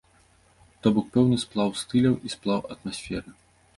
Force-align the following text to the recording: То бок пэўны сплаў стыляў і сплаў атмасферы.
То 0.85 0.91
бок 0.95 1.11
пэўны 1.17 1.37
сплаў 1.43 1.69
стыляў 1.81 2.15
і 2.29 2.33
сплаў 2.35 2.59
атмасферы. 2.77 3.29